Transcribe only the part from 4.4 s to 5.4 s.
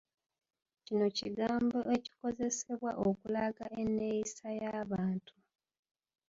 y'abantu.